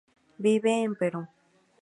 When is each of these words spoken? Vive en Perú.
Vive 0.43 0.73
en 0.85 0.95
Perú. 0.95 1.21